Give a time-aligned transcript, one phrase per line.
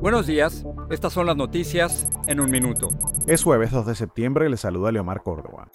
[0.00, 2.88] Buenos días, estas son las noticias en un minuto.
[3.26, 5.68] Es jueves 2 de septiembre y le saluda Leomar Córdoba.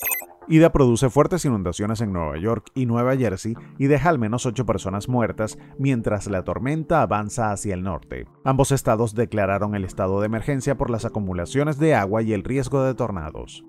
[0.47, 4.65] Ida produce fuertes inundaciones en Nueva York y Nueva Jersey y deja al menos ocho
[4.65, 8.25] personas muertas mientras la tormenta avanza hacia el norte.
[8.45, 12.81] Ambos estados declararon el estado de emergencia por las acumulaciones de agua y el riesgo
[12.83, 13.65] de tornados.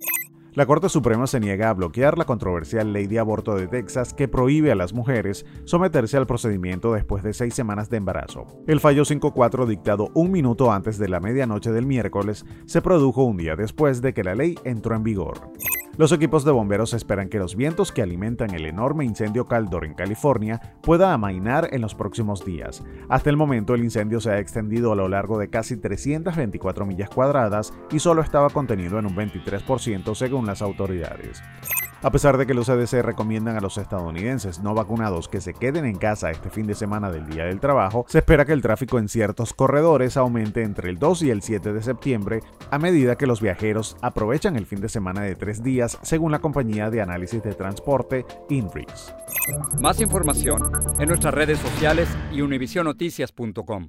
[0.55, 4.29] La Corte Suprema se niega a bloquear la controversial ley de aborto de Texas que
[4.29, 8.47] prohíbe a las mujeres someterse al procedimiento después de seis semanas de embarazo.
[8.69, 13.37] El fallo 5-4 dictado un minuto antes de la medianoche del miércoles se produjo un
[13.37, 15.51] día después de que la ley entró en vigor.
[15.97, 19.95] Los equipos de bomberos esperan que los vientos que alimentan el enorme incendio Caldor en
[19.95, 22.83] California pueda amainar en los próximos días.
[23.09, 27.11] Hasta el momento el incendio se ha extendido a lo largo de casi 324 millas
[27.11, 31.41] cuadradas y solo estaba contenido en un 23% según las autoridades.
[32.05, 35.87] A pesar de que los CDC recomiendan a los estadounidenses no vacunados que se queden
[35.87, 38.99] en casa este fin de semana del Día del Trabajo, se espera que el tráfico
[38.99, 43.27] en ciertos corredores aumente entre el 2 y el 7 de septiembre a medida que
[43.27, 47.43] los viajeros aprovechan el fin de semana de tres días, según la compañía de análisis
[47.43, 49.15] de transporte INRIX.
[49.81, 50.61] Más información
[50.99, 53.89] en nuestras redes sociales y univisionoticias.com.